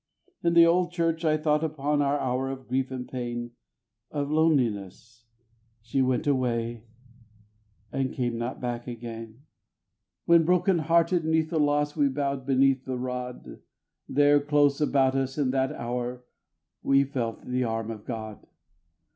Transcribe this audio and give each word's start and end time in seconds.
In 0.43 0.55
the 0.55 0.65
old 0.65 0.91
church 0.91 1.23
I 1.23 1.37
thought 1.37 1.63
upon 1.63 2.01
our 2.01 2.17
hour 2.19 2.49
of 2.49 2.67
grief 2.67 2.89
and 2.89 3.07
pain, 3.07 3.51
Of 4.09 4.31
loneliness 4.31 5.27
she 5.79 6.01
went 6.01 6.25
away 6.25 6.85
and 7.91 8.11
came 8.11 8.35
not 8.35 8.59
back 8.59 8.87
again 8.87 9.43
When 10.25 10.43
broken 10.43 10.79
hearted 10.79 11.23
'neath 11.23 11.51
the 11.51 11.59
loss 11.59 11.95
we 11.95 12.09
bowed 12.09 12.47
beneath 12.47 12.83
the 12.83 12.97
rod, 12.97 13.59
There, 14.09 14.39
close 14.39 14.81
about 14.81 15.13
us 15.13 15.37
in 15.37 15.51
that 15.51 15.71
hour, 15.71 16.25
we 16.81 17.03
felt 17.03 17.45
the 17.45 17.63
arm 17.63 17.91
of 17.91 18.03
God. 18.03 18.47